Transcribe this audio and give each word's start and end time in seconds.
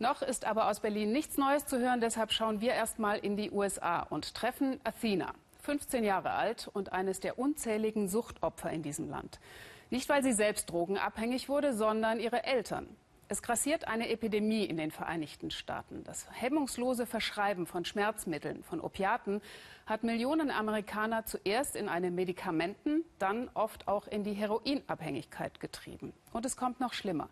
Noch 0.00 0.22
ist 0.22 0.44
aber 0.44 0.68
aus 0.68 0.78
Berlin 0.78 1.10
nichts 1.10 1.38
Neues 1.38 1.66
zu 1.66 1.80
hören, 1.80 2.00
deshalb 2.00 2.32
schauen 2.32 2.60
wir 2.60 2.72
erstmal 2.72 3.18
in 3.18 3.36
die 3.36 3.50
USA 3.50 4.00
und 4.02 4.32
treffen 4.32 4.80
Athena, 4.84 5.34
15 5.62 6.04
Jahre 6.04 6.30
alt 6.30 6.70
und 6.72 6.92
eines 6.92 7.18
der 7.18 7.36
unzähligen 7.36 8.08
Suchtopfer 8.08 8.70
in 8.70 8.82
diesem 8.82 9.10
Land. 9.10 9.40
Nicht, 9.90 10.08
weil 10.08 10.22
sie 10.22 10.32
selbst 10.32 10.70
drogenabhängig 10.70 11.48
wurde, 11.48 11.74
sondern 11.74 12.20
ihre 12.20 12.44
Eltern. 12.44 12.88
Es 13.30 13.42
grassiert 13.42 13.88
eine 13.88 14.08
Epidemie 14.08 14.64
in 14.64 14.76
den 14.76 14.92
Vereinigten 14.92 15.50
Staaten. 15.50 16.04
Das 16.04 16.26
hemmungslose 16.30 17.04
Verschreiben 17.04 17.66
von 17.66 17.84
Schmerzmitteln, 17.84 18.62
von 18.62 18.80
Opiaten, 18.80 19.42
hat 19.84 20.04
Millionen 20.04 20.52
Amerikaner 20.52 21.26
zuerst 21.26 21.74
in 21.74 21.88
eine 21.88 22.12
Medikamenten-, 22.12 23.04
dann 23.18 23.50
oft 23.52 23.88
auch 23.88 24.06
in 24.06 24.22
die 24.22 24.32
Heroinabhängigkeit 24.32 25.58
getrieben. 25.58 26.12
Und 26.32 26.46
es 26.46 26.56
kommt 26.56 26.78
noch 26.78 26.92
schlimmer. 26.92 27.28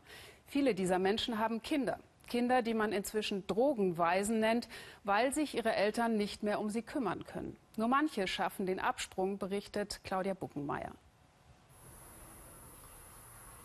Viele 0.46 0.74
dieser 0.74 0.98
Menschen 0.98 1.38
haben 1.38 1.62
Kinder. 1.62 1.98
Kinder, 2.26 2.62
die 2.62 2.74
man 2.74 2.92
inzwischen 2.92 3.46
Drogenweisen 3.46 4.40
nennt, 4.40 4.68
weil 5.04 5.32
sich 5.32 5.54
ihre 5.54 5.74
Eltern 5.74 6.16
nicht 6.16 6.42
mehr 6.42 6.60
um 6.60 6.70
sie 6.70 6.82
kümmern 6.82 7.24
können. 7.24 7.56
Nur 7.76 7.88
manche 7.88 8.26
schaffen 8.26 8.66
den 8.66 8.80
Absprung, 8.80 9.38
berichtet 9.38 10.00
Claudia 10.04 10.34
Buckenmeier. 10.34 10.92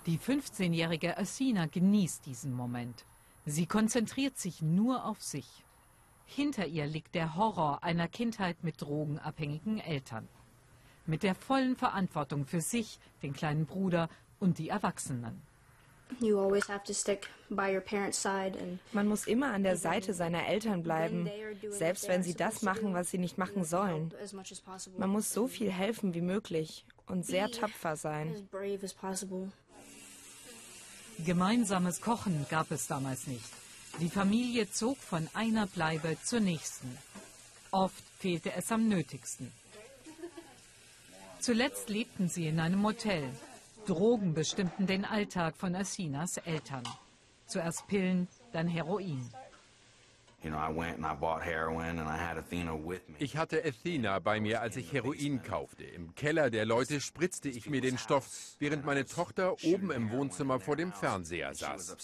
Die 0.08 0.17
15-jährige 0.17 1.17
Asina 1.17 1.67
genießt 1.67 2.26
diesen 2.26 2.53
Moment. 2.53 3.05
Sie 3.45 3.67
konzentriert 3.67 4.38
sich 4.38 4.62
nur 4.62 5.05
auf 5.05 5.22
sich. 5.22 5.64
Hinter 6.25 6.66
ihr 6.66 6.86
liegt 6.88 7.14
der 7.14 7.36
Horror 7.36 7.84
einer 7.84 8.08
Kindheit 8.08 8.64
mit 8.64 8.81
drogenabhängigen 8.81 9.80
Eltern. 9.80 10.28
Mit 11.05 11.23
der 11.23 11.36
vollen 11.36 11.75
Verantwortung 11.75 12.45
für 12.45 12.62
sich, 12.62 13.00
den 13.22 13.34
kleinen 13.34 13.66
Bruder 13.66 14.09
und 14.39 14.58
die 14.58 14.70
Erwachsenen. 14.70 15.41
Man 18.92 19.08
muss 19.08 19.28
immer 19.28 19.54
an 19.54 19.64
der 19.64 19.78
Seite 19.78 20.14
seiner 20.14 20.48
Eltern 20.48 20.84
bleiben, 20.84 21.30
selbst 21.70 22.08
wenn 22.08 22.24
sie 22.24 22.36
das 22.36 22.62
machen, 22.62 22.94
was 22.94 23.12
sie 23.12 23.18
nicht 23.18 23.38
machen 23.38 23.64
sollen. 23.64 24.14
Man 24.98 25.09
muss 25.09 25.34
so 25.34 25.48
viel 25.48 25.72
helfen 25.72 26.14
wie 26.14 26.22
möglich 26.22 26.86
und 27.08 27.26
sehr 27.26 27.50
tapfer 27.50 27.95
sein. 27.95 28.48
Gemeinsames 31.26 32.02
Kochen 32.02 32.46
gab 32.50 32.72
es 32.72 32.88
damals 32.88 33.28
nicht. 33.28 33.50
Die 34.00 34.09
Familie 34.09 34.72
zog 34.72 34.98
von 34.98 35.28
einer 35.34 35.68
Bleibe 35.68 36.18
zur 36.23 36.40
nächsten. 36.40 36.98
Oft 37.72 38.03
fehlte 38.20 38.53
es 38.53 38.72
am 38.72 38.88
nötigsten. 38.88 39.52
Zuletzt 41.40 41.90
lebten 41.90 42.30
sie 42.30 42.48
in 42.48 42.59
einem 42.59 42.80
Motel. 42.80 43.23
Drogen 43.86 44.34
bestimmten 44.34 44.86
den 44.86 45.06
Alltag 45.06 45.58
von 45.58 45.76
Asinas 45.76 46.38
Eltern. 46.38 46.84
Zuerst 47.48 47.88
Pillen, 47.88 48.28
dann 48.52 48.68
Heroin. 48.68 49.28
Ich 53.20 53.38
hatte 53.38 53.64
Athena 53.64 54.20
bei 54.20 54.39
mir, 54.39 54.61
als 54.61 54.75
ich 54.75 54.92
Heroin 54.92 55.44
kaufte. 55.44 55.84
Im 55.84 56.16
Keller 56.16 56.50
der 56.50 56.66
Leute 56.66 57.00
spritzte 57.00 57.50
ich 57.50 57.70
mir 57.70 57.81
den 57.81 57.97
Stoff, 57.97 58.56
während 58.59 58.86
meine 58.86 59.06
Tochter 59.06 59.56
oben 59.64 59.92
im 59.92 60.12
Wohnzimmer 60.12 60.59
vor 60.59 60.75
dem 60.75 60.92
Fernseher 60.92 61.53
saß. 61.53 61.95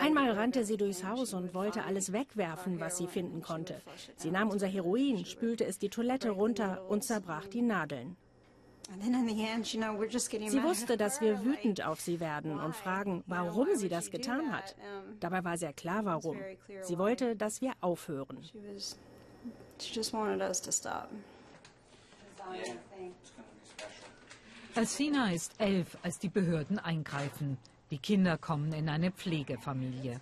Einmal 0.00 0.30
rannte 0.32 0.64
sie 0.64 0.76
durchs 0.76 1.04
Haus 1.04 1.34
und 1.34 1.54
wollte 1.54 1.84
alles 1.84 2.12
wegwerfen, 2.12 2.80
was 2.80 2.98
sie 2.98 3.06
finden 3.06 3.42
konnte. 3.42 3.80
Sie 4.16 4.30
nahm 4.30 4.48
unser 4.48 4.66
Heroin, 4.66 5.24
spülte 5.24 5.64
es 5.64 5.78
die 5.78 5.90
Toilette 5.90 6.30
runter 6.30 6.88
und 6.88 7.04
zerbrach 7.04 7.46
die 7.46 7.62
Nadeln. 7.62 8.16
Sie 8.90 10.62
wusste, 10.62 10.96
dass 10.96 11.20
wir 11.20 11.44
wütend 11.44 11.84
auf 11.84 12.00
sie 12.00 12.20
werden 12.20 12.58
und 12.58 12.74
fragen, 12.74 13.22
warum 13.26 13.68
sie 13.76 13.88
das 13.88 14.10
getan 14.10 14.50
hat. 14.50 14.74
Dabei 15.20 15.44
war 15.44 15.58
sehr 15.58 15.74
klar, 15.74 16.04
warum. 16.04 16.38
Sie 16.82 16.96
wollte, 16.98 17.36
dass 17.36 17.60
wir 17.60 17.72
aufhören. 17.80 18.38
Alcina 24.74 25.32
ist 25.32 25.52
elf, 25.58 25.98
als 26.02 26.18
die 26.18 26.28
Behörden 26.28 26.78
eingreifen. 26.78 27.58
Die 27.90 27.98
Kinder 27.98 28.38
kommen 28.38 28.72
in 28.72 28.88
eine 28.88 29.10
Pflegefamilie. 29.10 30.20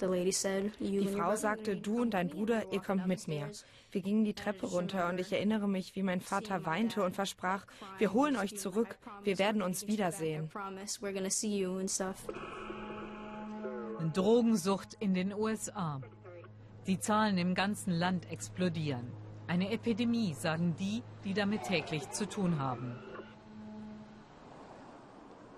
Die 0.00 1.08
Frau 1.08 1.36
sagte, 1.36 1.76
du 1.76 2.02
und 2.02 2.14
dein 2.14 2.28
Bruder, 2.28 2.72
ihr 2.72 2.80
kommt 2.80 3.06
mit 3.06 3.28
mir. 3.28 3.50
Wir 3.90 4.02
gingen 4.02 4.24
die 4.24 4.34
Treppe 4.34 4.66
runter 4.66 5.08
und 5.08 5.20
ich 5.20 5.32
erinnere 5.32 5.68
mich, 5.68 5.94
wie 5.96 6.02
mein 6.02 6.20
Vater 6.20 6.64
weinte 6.64 7.02
und 7.02 7.14
versprach, 7.14 7.66
wir 7.98 8.12
holen 8.12 8.36
euch 8.36 8.56
zurück, 8.56 8.98
wir 9.24 9.38
werden 9.38 9.62
uns 9.62 9.86
wiedersehen. 9.86 10.50
Drogensucht 14.12 14.94
in 14.98 15.14
den 15.14 15.32
USA. 15.32 16.00
Die 16.86 16.98
Zahlen 16.98 17.38
im 17.38 17.54
ganzen 17.54 17.92
Land 17.92 18.30
explodieren. 18.30 19.12
Eine 19.46 19.70
Epidemie, 19.70 20.34
sagen 20.34 20.74
die, 20.78 21.02
die 21.24 21.34
damit 21.34 21.64
täglich 21.64 22.10
zu 22.10 22.28
tun 22.28 22.58
haben. 22.58 22.96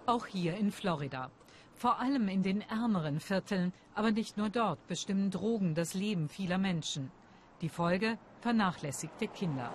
Auch 0.07 0.27
hier 0.27 0.57
in 0.57 0.73
Florida. 0.73 1.31
Vor 1.75 1.99
allem 2.01 2.29
in 2.29 2.43
den 2.43 2.61
ärmeren 2.61 3.21
Vierteln, 3.21 3.73
aber 3.95 4.11
nicht 4.11 4.37
nur 4.37 4.51
dort, 4.51 4.87
bestimmen 4.87 5.31
Drogen 5.31 5.75
das 5.75 5.95
Leben 5.95 6.29
vieler 6.29 6.59
Menschen. 6.59 7.11
Die 7.61 7.69
Folge 7.69 8.19
vernachlässigte 8.41 9.29
Kinder. 9.29 9.71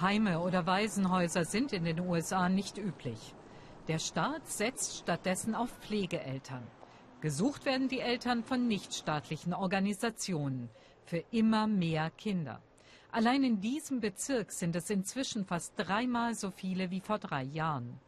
Heime 0.00 0.40
oder 0.40 0.66
Waisenhäuser 0.66 1.44
sind 1.44 1.72
in 1.72 1.84
den 1.84 2.00
USA 2.00 2.48
nicht 2.48 2.78
üblich. 2.78 3.34
Der 3.88 3.98
Staat 3.98 4.46
setzt 4.46 4.98
stattdessen 4.98 5.54
auf 5.54 5.70
Pflegeeltern. 5.80 6.66
Gesucht 7.20 7.64
werden 7.64 7.88
die 7.88 8.00
Eltern 8.00 8.44
von 8.44 8.68
nichtstaatlichen 8.68 9.52
Organisationen 9.52 10.70
für 11.04 11.24
immer 11.32 11.66
mehr 11.66 12.10
Kinder. 12.10 12.62
Allein 13.10 13.42
in 13.42 13.60
diesem 13.60 14.00
Bezirk 14.00 14.52
sind 14.52 14.76
es 14.76 14.88
inzwischen 14.90 15.46
fast 15.46 15.72
dreimal 15.76 16.34
so 16.34 16.50
viele 16.50 16.90
wie 16.90 17.00
vor 17.00 17.18
drei 17.18 17.42
Jahren. 17.42 17.98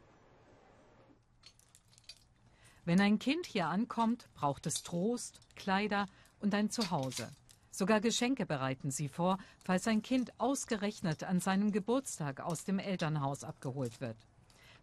Wenn 2.91 3.01
ein 3.01 3.21
Kind 3.21 3.47
hier 3.47 3.69
ankommt, 3.69 4.29
braucht 4.35 4.67
es 4.67 4.83
Trost, 4.83 5.39
Kleider 5.55 6.09
und 6.41 6.53
ein 6.57 6.71
Zuhause. 6.71 7.29
Sogar 7.71 8.01
Geschenke 8.01 8.47
bereiten 8.47 8.91
sie 8.91 9.09
vor, 9.09 9.39
falls 9.65 9.87
ein 9.87 10.03
Kind 10.03 10.33
ausgerechnet 10.41 11.23
an 11.23 11.39
seinem 11.39 11.71
Geburtstag 11.71 12.41
aus 12.41 12.65
dem 12.65 12.81
Elternhaus 12.81 13.45
abgeholt 13.45 14.01
wird. 14.01 14.17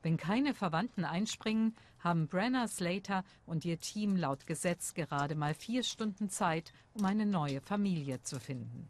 Wenn 0.03 0.16
keine 0.16 0.53
Verwandten 0.53 1.03
einspringen, 1.03 1.75
haben 2.00 2.29
Brenna 2.29 2.69
Slater 2.69 3.25
und 3.45 3.66
ihr 3.66 3.78
Team 3.78 4.16
laut 4.16 4.47
Gesetz 4.47 4.94
gerade 4.94 5.35
mal 5.35 5.53
vier 5.53 5.84
Stunden 5.84 6.29
Zeit, 6.29 6.72
um 6.94 7.03
eine 7.03 7.25
neue 7.25 7.59
Familie 7.59 8.22
zu 8.22 8.39
finden. 8.39 8.88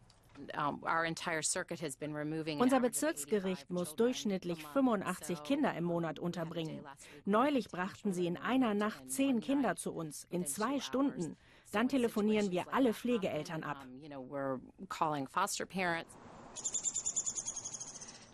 Unser 2.60 2.80
Bezirksgericht 2.80 3.70
muss 3.70 3.96
durchschnittlich 3.96 4.64
85 4.64 5.42
Kinder 5.42 5.74
im 5.74 5.84
Monat 5.84 6.18
unterbringen. 6.18 6.84
Neulich 7.24 7.68
brachten 7.68 8.12
sie 8.12 8.26
in 8.26 8.36
einer 8.36 8.74
Nacht 8.74 9.10
zehn 9.10 9.40
Kinder 9.40 9.76
zu 9.76 9.92
uns, 9.92 10.26
in 10.30 10.46
zwei 10.46 10.80
Stunden. 10.80 11.36
Dann 11.72 11.88
telefonieren 11.88 12.50
wir 12.50 12.72
alle 12.72 12.94
Pflegeeltern 12.94 13.62
ab. 13.62 13.86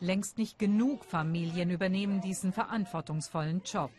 Längst 0.00 0.38
nicht 0.38 0.58
genug 0.58 1.04
Familien 1.04 1.70
übernehmen 1.70 2.20
diesen 2.20 2.52
verantwortungsvollen 2.52 3.62
Job. 3.64 3.90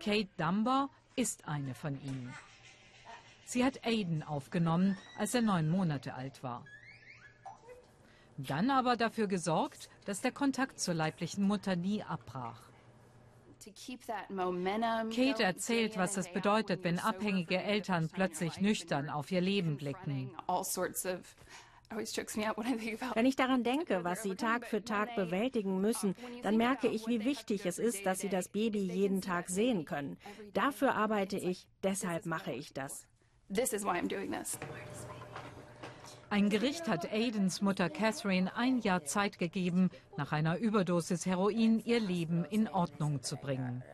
Kate 0.00 0.28
Dunbar 0.36 0.90
ist 1.14 1.46
eine 1.46 1.74
von 1.74 1.94
ihnen. 2.02 2.34
Sie 3.44 3.64
hat 3.64 3.84
Aiden 3.84 4.22
aufgenommen, 4.22 4.96
als 5.18 5.34
er 5.34 5.42
neun 5.42 5.68
Monate 5.68 6.14
alt 6.14 6.42
war. 6.42 6.64
Dann 8.46 8.70
aber 8.70 8.96
dafür 8.96 9.26
gesorgt, 9.26 9.88
dass 10.04 10.20
der 10.20 10.32
Kontakt 10.32 10.80
zur 10.80 10.94
leiblichen 10.94 11.44
Mutter 11.44 11.76
nie 11.76 12.02
abbrach. 12.02 12.60
Kate 15.14 15.42
erzählt, 15.44 15.96
was 15.96 16.16
es 16.16 16.32
bedeutet, 16.32 16.82
wenn 16.82 16.98
abhängige 16.98 17.62
Eltern 17.62 18.08
plötzlich 18.12 18.60
nüchtern 18.60 19.08
auf 19.08 19.30
ihr 19.30 19.40
Leben 19.40 19.76
blicken. 19.76 20.32
Wenn 23.14 23.26
ich 23.26 23.36
daran 23.36 23.62
denke, 23.64 24.02
was 24.02 24.22
sie 24.22 24.34
Tag 24.34 24.66
für 24.66 24.82
Tag 24.82 25.14
bewältigen 25.14 25.80
müssen, 25.80 26.16
dann 26.42 26.56
merke 26.56 26.88
ich, 26.88 27.06
wie 27.06 27.24
wichtig 27.24 27.66
es 27.66 27.78
ist, 27.78 28.06
dass 28.06 28.20
sie 28.20 28.30
das 28.30 28.48
Baby 28.48 28.80
jeden 28.80 29.20
Tag 29.20 29.48
sehen 29.48 29.84
können. 29.84 30.16
Dafür 30.54 30.94
arbeite 30.94 31.36
ich, 31.36 31.66
deshalb 31.82 32.26
mache 32.26 32.52
ich 32.52 32.72
das. 32.72 33.06
Ein 36.32 36.48
Gericht 36.48 36.88
hat 36.88 37.12
Aidens 37.12 37.60
Mutter 37.60 37.90
Catherine 37.90 38.56
ein 38.56 38.78
Jahr 38.78 39.04
Zeit 39.04 39.38
gegeben, 39.38 39.90
nach 40.16 40.32
einer 40.32 40.56
Überdosis 40.56 41.26
Heroin 41.26 41.78
ihr 41.84 42.00
Leben 42.00 42.46
in 42.46 42.68
Ordnung 42.68 43.22
zu 43.22 43.36
bringen. 43.36 43.84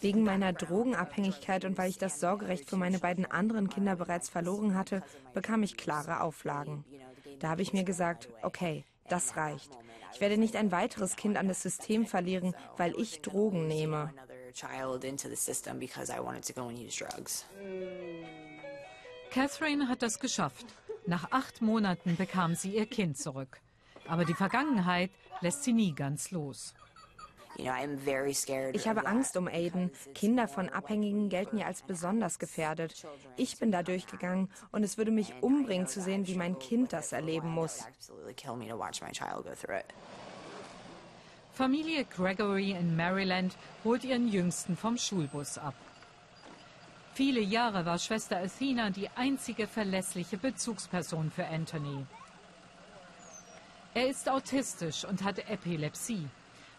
Wegen 0.00 0.24
meiner 0.24 0.52
Drogenabhängigkeit 0.52 1.64
und 1.64 1.78
weil 1.78 1.90
ich 1.90 1.98
das 1.98 2.18
Sorgerecht 2.18 2.68
für 2.68 2.76
meine 2.76 2.98
beiden 2.98 3.24
anderen 3.24 3.68
Kinder 3.68 3.94
bereits 3.94 4.28
verloren 4.28 4.74
hatte, 4.74 5.04
bekam 5.32 5.62
ich 5.62 5.76
klare 5.76 6.20
Auflagen. 6.20 6.84
Da 7.38 7.50
habe 7.50 7.62
ich 7.62 7.72
mir 7.72 7.84
gesagt, 7.84 8.30
okay, 8.42 8.84
Das 9.08 9.36
reicht. 9.36 9.70
Ich 10.14 10.20
werde 10.20 10.38
nicht 10.38 10.56
ein 10.56 10.72
weiteres 10.72 11.16
Kind 11.16 11.36
an 11.36 11.46
das 11.46 11.62
System 11.62 12.06
verlieren, 12.06 12.54
weil 12.78 12.98
ich 12.98 13.20
Drogen 13.20 13.68
nehme. 13.68 14.12
Catherine 19.34 19.88
hat 19.88 20.02
das 20.02 20.20
geschafft. 20.20 20.64
Nach 21.06 21.32
acht 21.32 21.60
Monaten 21.60 22.14
bekam 22.14 22.54
sie 22.54 22.76
ihr 22.76 22.86
Kind 22.86 23.18
zurück. 23.18 23.60
Aber 24.06 24.24
die 24.24 24.32
Vergangenheit 24.32 25.10
lässt 25.40 25.64
sie 25.64 25.72
nie 25.72 25.92
ganz 25.92 26.30
los. 26.30 26.72
Ich 27.56 28.86
habe 28.88 29.06
Angst 29.06 29.36
um 29.36 29.48
Aiden. 29.48 29.90
Kinder 30.14 30.46
von 30.46 30.68
Abhängigen 30.68 31.30
gelten 31.30 31.58
ja 31.58 31.66
als 31.66 31.82
besonders 31.82 32.38
gefährdet. 32.38 33.04
Ich 33.36 33.58
bin 33.58 33.72
da 33.72 33.82
durchgegangen 33.82 34.52
und 34.70 34.84
es 34.84 34.98
würde 34.98 35.10
mich 35.10 35.34
umbringen 35.40 35.88
zu 35.88 36.00
sehen, 36.00 36.28
wie 36.28 36.36
mein 36.36 36.56
Kind 36.60 36.92
das 36.92 37.10
erleben 37.10 37.50
muss. 37.50 37.84
Familie 41.52 42.04
Gregory 42.04 42.70
in 42.70 42.94
Maryland 42.96 43.56
holt 43.82 44.04
ihren 44.04 44.28
Jüngsten 44.28 44.76
vom 44.76 44.96
Schulbus 44.96 45.58
ab. 45.58 45.74
Viele 47.14 47.40
Jahre 47.40 47.86
war 47.86 48.00
Schwester 48.00 48.38
Athena 48.38 48.90
die 48.90 49.08
einzige 49.10 49.68
verlässliche 49.68 50.36
Bezugsperson 50.36 51.30
für 51.30 51.46
Anthony. 51.46 52.04
Er 53.94 54.08
ist 54.08 54.28
autistisch 54.28 55.04
und 55.04 55.22
hat 55.22 55.38
Epilepsie. 55.48 56.26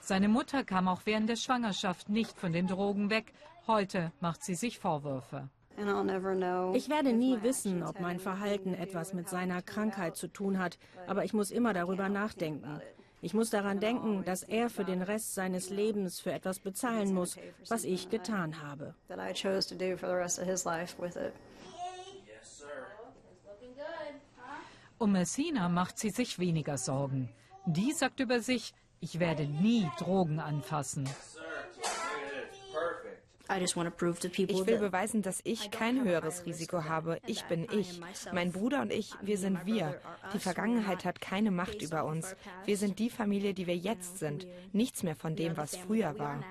Seine 0.02 0.28
Mutter 0.28 0.66
kam 0.66 0.90
auch 0.90 1.02
während 1.06 1.30
der 1.30 1.38
Schwangerschaft 1.38 2.10
nicht 2.10 2.38
von 2.38 2.52
den 2.52 2.68
Drogen 2.68 3.10
weg. 3.10 3.32
Heute 3.66 4.12
macht 4.20 4.44
sie 4.44 4.56
sich 4.56 4.78
Vorwürfe. 4.78 5.48
Ich 6.74 6.90
werde 6.90 7.14
nie 7.14 7.42
wissen, 7.42 7.82
ob 7.82 8.02
mein 8.02 8.20
Verhalten 8.20 8.74
etwas 8.74 9.14
mit 9.14 9.30
seiner 9.30 9.62
Krankheit 9.62 10.18
zu 10.18 10.28
tun 10.28 10.60
hat, 10.60 10.78
aber 11.08 11.24
ich 11.24 11.34
muss 11.34 11.50
immer 11.50 11.74
darüber 11.74 12.10
nachdenken. 12.10 12.82
Ich 13.26 13.34
muss 13.34 13.50
daran 13.50 13.80
denken, 13.80 14.24
dass 14.24 14.44
er 14.44 14.70
für 14.70 14.86
den 14.86 15.02
Rest 15.02 15.34
seines 15.34 15.72
Lebens 15.72 16.20
für 16.20 16.32
etwas 16.32 16.60
bezahlen 16.60 17.12
muss, 17.12 17.40
was 17.70 17.84
ich 17.84 18.12
getan 18.12 18.62
habe. 18.62 18.94
Um 25.00 25.12
Messina 25.12 25.70
macht 25.70 25.98
sie 25.98 26.12
sich 26.12 26.38
weniger 26.38 26.78
Sorgen. 26.78 27.30
Die 27.66 27.94
sagt 27.94 28.20
über 28.20 28.42
sich, 28.42 28.76
ich 29.00 29.18
werde 29.20 29.48
nie 29.48 29.90
Drogen 29.98 30.40
anfassen. 30.40 31.10
Ich 33.62 33.76
will 34.68 34.80
beweisen, 34.80 35.22
dass 35.22 35.42
ich 35.44 35.72
kein 35.72 36.04
höheres 36.04 36.46
Risiko 36.46 36.84
habe. 36.84 37.20
Ich 37.26 37.44
bin 37.46 37.68
ich. 37.72 38.02
Mein 38.32 38.52
Bruder 38.52 38.82
und 38.82 38.92
ich, 38.92 39.14
wir 39.22 39.38
sind 39.38 39.66
wir. 39.66 40.00
Die 40.34 40.40
Vergangenheit 40.40 41.06
hat 41.06 41.22
keine 41.22 41.52
Macht 41.52 41.82
über 41.82 42.06
uns. 42.06 42.36
Wir 42.66 42.78
sind 42.78 43.00
die 43.00 43.10
Familie, 43.10 43.54
die 43.54 43.68
wir 43.68 43.78
jetzt 43.78 44.20
sind. 44.20 44.48
Nichts 44.74 45.04
mehr 45.04 45.16
von 45.16 45.36
dem, 45.36 45.58
was 45.58 45.76
früher 45.76 46.18
war. 46.20 46.44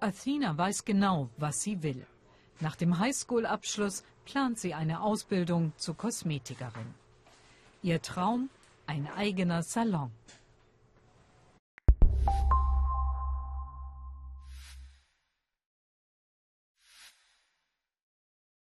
Athena 0.00 0.56
weiß 0.56 0.84
genau, 0.84 1.30
was 1.36 1.62
sie 1.62 1.82
will. 1.82 2.06
Nach 2.60 2.76
dem 2.76 2.98
Highschool-Abschluss 2.98 4.04
plant 4.24 4.58
sie 4.58 4.74
eine 4.74 5.00
Ausbildung 5.00 5.72
zur 5.76 5.96
Kosmetikerin. 5.96 6.94
Ihr 7.82 8.02
Traum? 8.02 8.50
Ein 8.86 9.08
eigener 9.16 9.62
Salon. 9.62 10.12